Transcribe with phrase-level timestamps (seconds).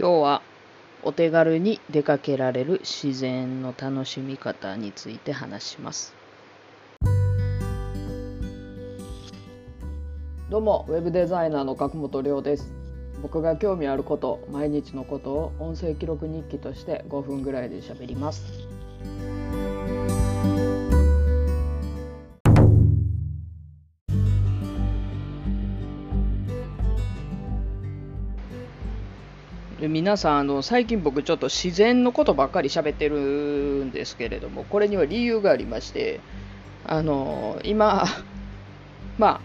[0.00, 0.40] 今日は
[1.02, 6.14] お手軽に出かけられる自然の楽しみ方について話します。
[10.48, 12.72] どうもウェブデザイナーの角本亮です。
[13.20, 18.42] 僕が興味あること毎日のことを音声記録日記として5分ぐらいで喋ります。
[30.00, 36.20] 皆さんあの最近僕ちょっと自然のことばっかり喋ってるんですけれどもこれには理由がありまして
[36.86, 38.06] あの今
[39.18, 39.40] まあ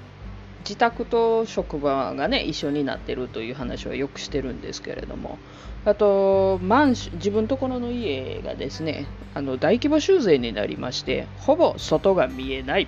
[0.59, 5.39] 自宅と職場がね一緒になってるという話はよくしてるんですけれども
[5.84, 12.87] あとマンシ自分ところの家がですねあの大規模修繕になりましてほぼ外が見えない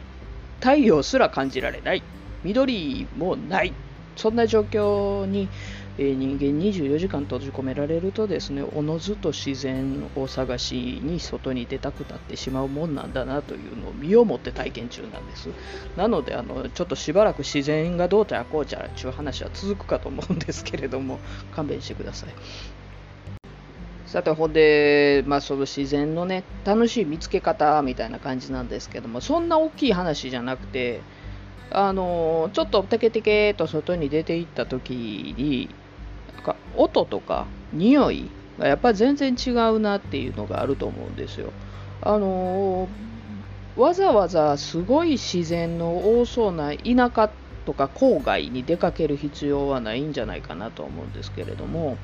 [0.62, 2.04] 太陽すら感じられない
[2.46, 3.74] 緑もない
[4.16, 5.50] そんな状況に
[6.00, 15.50] え人間24時間閉じ込められるとですねおのずと自然を探しに外に出たくなってしまうもんなんだなというのを身をもって体験中なんです。
[15.96, 21.20] なのであのちょっとしばらく自然がどうちゃこうちゃらっていう話は続くかと思うんですけれども
[21.52, 22.30] 勘弁してください。
[24.06, 31.02] さてほんで、まあ、その自然のね楽しい見つけ方みたいな感じなんですけどもそんな大きい話じゃなくて
[31.72, 34.92] あのちょっとテケテケと外に出て行った時
[35.38, 35.70] に
[36.76, 38.30] 音とか匂い
[38.60, 41.52] がやっぱり全然違うなっていうのがあると思うんですよ。
[42.02, 47.32] あのー、わざわざすごい自然の多そうな田舎
[47.66, 51.98] とか郊外に出かける必要はないんじゃないかなと思うんですけれども、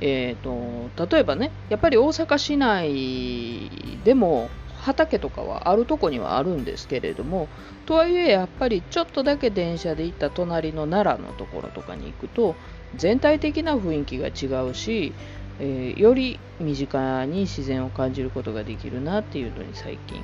[0.00, 7.48] えーと、例えばねやっぱり大阪市内でも畑とかはあるとこにはあるんですけれども
[7.84, 12.54] とはいえやっぱりちょっとだけ電車で行った隣の奈良のところとかに行くと
[12.96, 15.12] 全体的な雰囲気が違うし、
[15.60, 20.22] えー、より身近に自然を感じることができるなっていうのに最近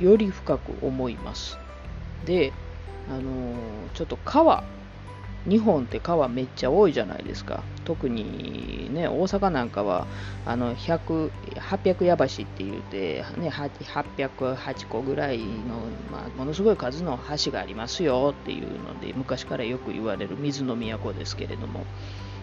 [0.00, 1.58] より深く思います。
[2.24, 2.52] で
[3.08, 3.54] あのー、
[3.94, 4.64] ちょっと川
[5.48, 10.06] 日本って川めっちゃ多いじゃないですか特にね大阪なんかは
[10.46, 15.44] あの100 800矢橋って言うて、ね、808個ぐらいの、
[16.10, 21.84] まあ、ものすごい数の橋がありますよっていうので昔からよく言われる水の都ですけれども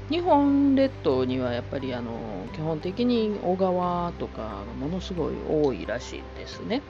[0.09, 6.81] 日本列島にはやっぱりあの基本的に小川とかものすごい多いらしいですね。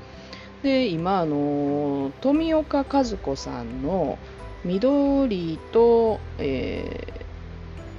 [0.63, 4.17] で今あの富岡和子さんの
[4.65, 7.07] 緑と、え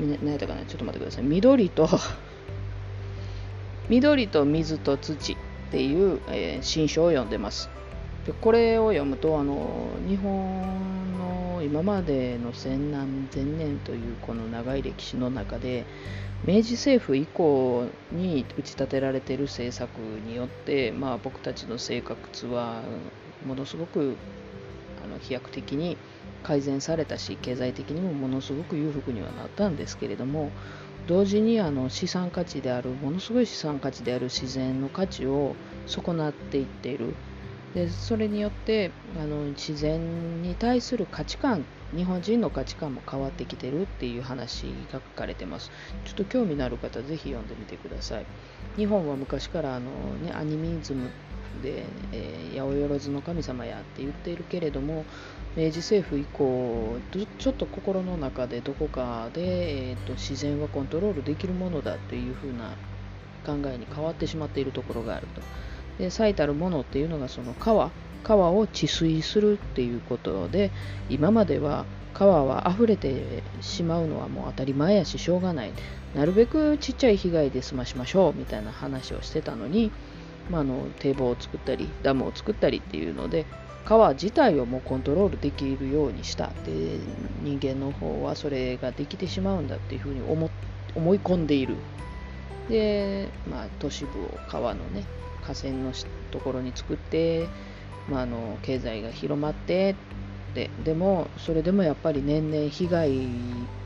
[0.00, 0.64] ー、何やったかな？
[0.64, 1.24] ちょっと待ってください。
[1.24, 1.88] 緑と
[3.88, 5.36] 緑と水と土っ
[5.70, 7.70] ていう、えー、新書を読んでます。
[8.26, 15.84] でこれを読むとあの日本の今までの千何千年というこの長い歴史の中で
[16.44, 22.82] 明治政府以降に打ち立てられている政策によって、まあ、僕たちの生活は
[23.46, 24.16] ものすごく
[25.04, 25.96] あの飛躍的に
[26.40, 30.50] 改善されたし経済的にもものすごく裕福にはなったんですけれども
[31.06, 35.56] 同時にあの資産価値であるものすごい資産価値である自然の価値を
[35.86, 37.14] 損なっていっている。
[37.74, 41.64] でそれによってあの自然に対する価値観
[41.94, 45.70] 日本人の価値観も変わってきてるっていう話が書かれてます。
[46.04, 48.26] ちょっと興味のある方ぜひ読んでみてください。
[48.76, 51.10] 日本は昔からあの、ね、アニミズム
[51.62, 55.04] で、えー、八百万の神様やって言っているけれども
[55.56, 56.96] 明治政府以降
[57.38, 62.76] ちょっと心の中でどこかで、えーと、自然はコントロールできるものだというふうな
[63.44, 65.42] 考えに変わってしまっているところがあると。
[65.98, 67.90] で最たるものっていうのがその川
[68.22, 70.70] 川を治水するっていうことで
[71.08, 71.84] 今までは
[72.14, 75.72] 川は溢れてしまうのはもう当たり前やししょうがない。
[76.14, 79.92] なるべくちっちゃい被害で済ましましょうみたいな話をしてたのに
[80.50, 83.46] まあ、あの堤防を作ったりダムを作ったりっていうので
[83.84, 87.00] 川自体をもうコントロールできるようにしたで
[87.42, 90.50] 人間の方はそれができてしまうんだっていうふうに思
[90.94, 91.76] 思い込んでいる。
[92.68, 95.04] で、まあ、都市部を川のね
[95.42, 95.92] 河川の
[96.30, 97.48] ところに作って、
[98.08, 99.96] まあ、あの経済が広まって
[100.54, 103.30] ででもそれでもやっぱり年々被害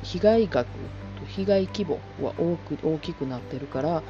[0.03, 0.69] 被害額
[1.37, 4.03] 被害規模は多く大きくなってるから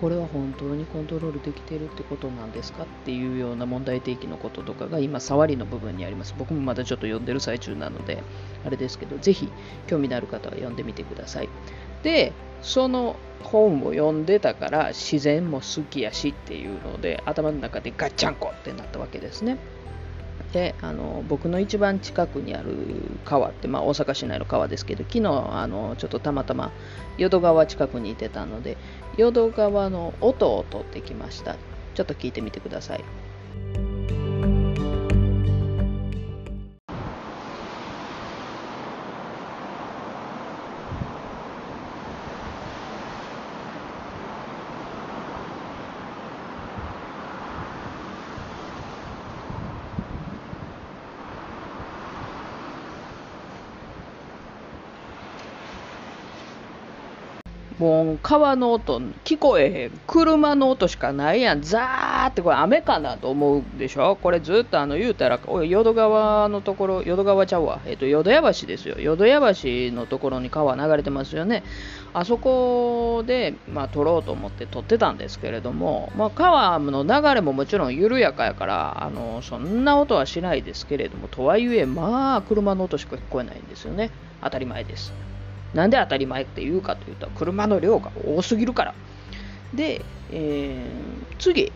[0.00, 6.34] これは本当にコントロールできてるってことなんですかっていうような問題提起のこととかが今触りの部分にあります。
[6.38, 8.22] 僕もまだちょっと読んでる最中なので
[8.64, 9.50] あれですけどぜひ
[9.86, 11.48] 興味のある方は読んでみてください。
[12.02, 12.32] で
[12.62, 19.58] その本を読んでたから自然も好きやしっていうので頭の中でガッチャンコってなったわけですね。
[20.52, 22.74] であの僕の一番近くにある
[23.24, 26.72] 川って、まあ、大阪市内の川ですけど昨日あのちょっとたまたま
[27.18, 28.76] 淀川近くにいてたので
[29.16, 31.56] 淀川の音を取ってきました。
[31.94, 33.04] ちょっと聞いてみてください。
[57.80, 59.90] もう川の音聞こえへん。
[60.06, 61.62] 車の音しかないやん。
[61.62, 64.16] ザーってこれ雨かなと思うでしょ？
[64.16, 68.96] これずっとあの言うたら淀川のところ淀川ちゃうわ、えっと、淀屋橋ですよ。
[68.98, 71.62] 淀屋橋のところに川流れてますよね。
[72.12, 84.10] あそこで、まあ、撮ろうと思って撮ってたんですけれども、まあ、川の流れももちろん緩やかやからあのそんな音はしないですけれどもとはいえまあ車の音しか聞こえないんですよね。
[84.42, 85.29] 当たり前です。
[85.74, 88.94] なんで当たり前って言うかというと、車の量が多すぎるから。
[89.74, 91.72] で、えー、次、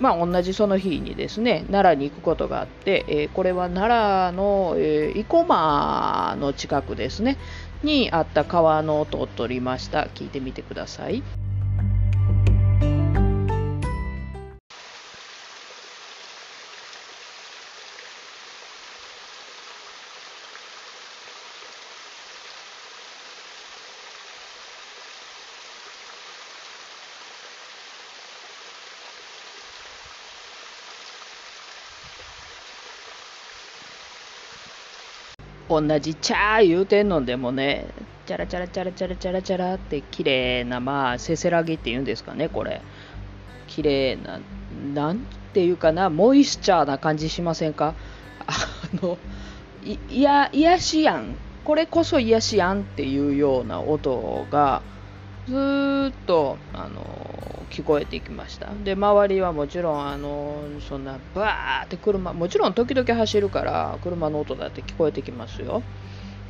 [0.00, 7.36] まあ、同じその日にですね、奈良に行くことがあって、えー、これは奈良の、えー、生駒の近くですね、
[7.82, 10.08] にあった川の音を取りました。
[10.14, 11.22] 聞いてみてください。
[35.70, 37.86] 同じチャー言うてんのでもね、
[38.26, 42.80] チャラチャラチャラチャラチャラチャラって綺麗な、まあ、せせらぎっていうんですかね、これ。
[43.68, 44.40] 綺麗な、
[44.94, 45.20] なん
[45.52, 47.94] ていうかな、モイスチャーな感じしませんか？
[48.46, 48.52] あ
[49.00, 49.16] の、
[49.84, 51.36] い、や、癒しやん。
[51.64, 54.82] これこそ癒しやんっていうような音が、
[55.50, 58.68] ずっと、あの、聞こえてきました。
[58.84, 65.82] で、周りはもちろん、あの、そんな、バーって車、もちろん時々走るから、車の音だって聞こえてきますよ。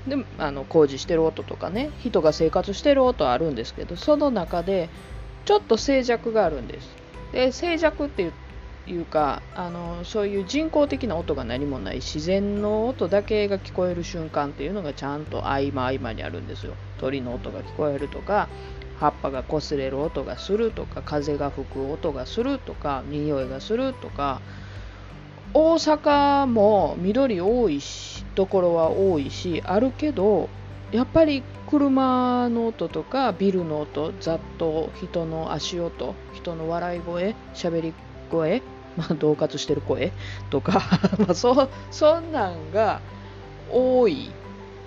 [0.06, 4.90] で、あの、工事してる音とかね、人が生活してる音あるんですけど、その中で、
[5.46, 6.94] ちょっと静寂があるんです。
[7.32, 8.30] で、静寂って
[8.86, 18.48] いうかあのそういう人工的な音が何もない自然の音だけが聞こえる瞬間っていうのがちゃんと合間合間にあるんですよ鳥の音が聞こえるとか
[19.00, 24.42] 葉っぱが擦れる音がするとか風が吹く音がするとか匂いがするとか
[25.54, 30.50] 大阪も緑多いしところは多いしあるけど
[30.92, 37.94] やっぱり車の音とかビルの音ざっと人の足音人の笑い声喋り
[38.30, 38.62] 声、
[38.96, 40.12] まあ、恫喝してる声
[40.50, 40.82] とか
[41.18, 43.00] まあそそんなんが
[43.72, 44.30] 多い。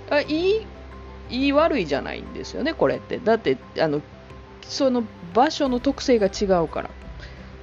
[0.10, 0.68] あいい
[1.30, 3.20] 言い悪いじゃないんですよね、これって。
[3.20, 4.02] だって、あの、
[4.62, 5.04] その
[5.34, 6.90] 場所の特性が違うから。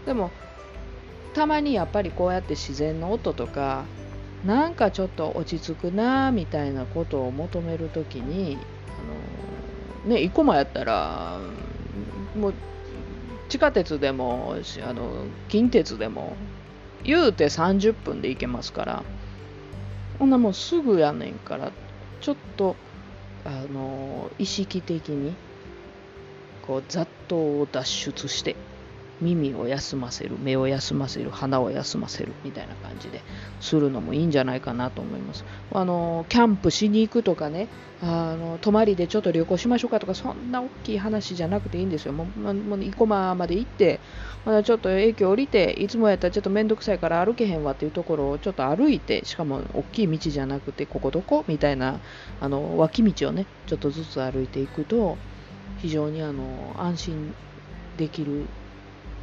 [0.06, 0.30] でも、
[1.34, 3.84] たまにやっぱりこうやって自然の音とか、
[4.44, 8.58] なんかちょっと落ち着くなみたいなことを求めるときに、
[10.04, 11.38] あの、ね、生駒やったら、
[12.34, 12.54] もう、
[13.48, 16.36] 地下鉄でも、あの、近鉄でも、
[17.02, 19.04] 言うて30分で行けますから、
[20.18, 21.72] ほんなもうすぐやねんから、
[22.20, 22.76] ちょっと、
[23.44, 25.34] あの意識的に
[26.62, 28.56] こう雑踏を脱出して。
[29.20, 33.20] 耳を休ませる目を休ませる鼻を休ませるみたいな感じで
[33.60, 35.44] するのもいいんじゃないかなと思います。
[35.72, 37.68] あのキャンプしに行くとかね
[38.02, 42.12] あの泊まりでちょっと旅行しましょうかとかそんな大きい話じゃなくていいんですよ。
[42.12, 44.00] もうもう生駒まで行って
[44.46, 52.00] まだちょっと駅降りていつもやったらちょっと面倒くさいから歩けへんわっていうところをちょっと歩いてしかも大きい道じゃなくてここどこみたいな
[52.40, 55.18] あの脇道をねちょっとずつ歩いていくと
[55.78, 57.34] 非常にあの安心
[57.98, 58.46] できる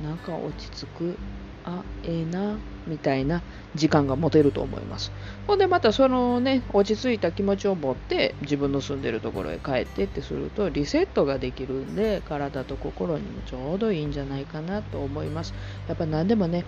[0.04, 1.18] なんか落ち着く。
[1.64, 3.44] あええ、なみたいな
[3.76, 5.12] 時間が持てると思います。
[5.48, 15.54] ほんでまたそのね落ち着いた気持ちを持って自分の住んでるところへ帰ってってするとリセットができるんで体と心にもちょうどいいんじゃないかなと思います。
[15.90, 16.64] やっぱ何でもね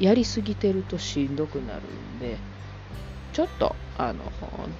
[0.00, 2.36] やりすぎてるとしんどくなるんで
[3.32, 4.24] ちょっとあの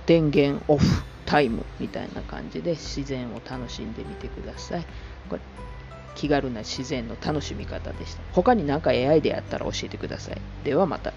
[0.07, 4.85] 電源オフタイムみたいな感じで自然を楽しんでみてください。
[5.29, 5.43] これ
[6.15, 8.23] 気軽な自然の楽しみ方でした。
[8.33, 10.43] 他に何か AI でやったら教えてください。
[10.63, 11.15] ではまた。